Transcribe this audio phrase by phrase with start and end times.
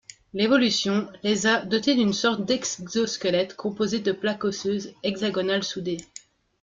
[0.33, 5.99] L'évolution les a doté d'une sorte d'exosquelette composé de plaques osseuses hexagonales soudées.